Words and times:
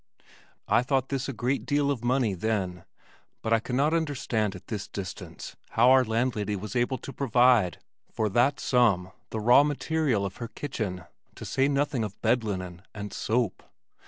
I 0.67 0.81
thought 0.81 1.09
this 1.09 1.29
a 1.29 1.31
great 1.31 1.63
deal 1.63 1.91
of 1.91 2.03
money 2.03 2.33
then, 2.33 2.85
but 3.43 3.53
I 3.53 3.59
cannot 3.59 3.93
understand 3.93 4.55
at 4.55 4.65
this 4.65 4.87
distance 4.87 5.55
how 5.69 5.91
our 5.91 6.03
landlady 6.03 6.55
was 6.55 6.75
able 6.75 6.97
to 6.97 7.13
provide, 7.13 7.77
for 8.11 8.27
that 8.29 8.59
sum, 8.59 9.11
the 9.29 9.39
raw 9.39 9.61
material 9.63 10.25
of 10.25 10.37
her 10.37 10.47
kitchen, 10.47 11.03
to 11.35 11.45
say 11.45 11.67
nothing 11.67 12.03
of 12.03 12.19
bed 12.23 12.43
linen 12.43 12.81
and 12.95 13.13
soap. 13.13 13.61